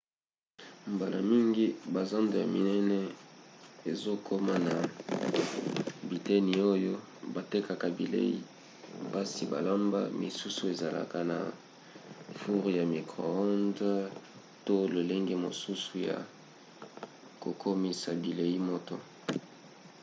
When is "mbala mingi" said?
0.93-1.65